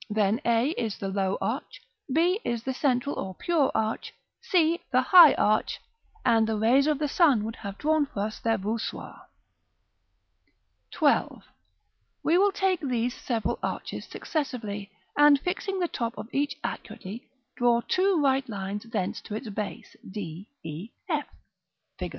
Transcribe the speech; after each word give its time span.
Then 0.09 0.41
a 0.43 0.69
is 0.83 0.97
the 0.97 1.09
low 1.09 1.37
arch, 1.39 1.79
b 2.11 2.39
the 2.43 2.73
central 2.73 3.19
or 3.19 3.35
pure 3.35 3.71
arch, 3.75 4.11
c 4.41 4.81
the 4.91 5.03
high 5.03 5.35
arch, 5.35 5.79
and 6.25 6.47
the 6.47 6.55
rays 6.57 6.87
of 6.87 6.97
the 6.97 7.07
sun 7.07 7.43
would 7.43 7.57
have 7.57 7.77
drawn 7.77 8.07
for 8.07 8.21
us 8.21 8.39
their 8.39 8.57
voussoirs.§ 8.57 9.21
XII. 11.41 11.45
We 12.23 12.35
will 12.39 12.51
take 12.51 12.81
these 12.81 13.13
several 13.13 13.59
arches 13.61 14.05
successively, 14.07 14.89
and 15.15 15.39
fixing 15.39 15.77
the 15.79 15.87
top 15.87 16.17
of 16.17 16.33
each 16.33 16.55
accurately, 16.63 17.29
draw 17.55 17.81
two 17.81 18.19
right 18.23 18.49
lines 18.49 18.85
thence 18.85 19.21
to 19.21 19.35
its 19.35 19.49
base, 19.49 19.95
d, 20.09 20.49
e, 20.63 20.89
f, 21.11 21.27
Fig. 21.99 22.09